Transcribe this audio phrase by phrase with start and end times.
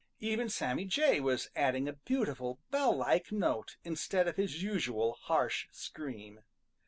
[0.19, 5.67] Even Sammy Jay was adding a beautiful, bell like note instead of his usual harsh
[5.71, 6.41] scream.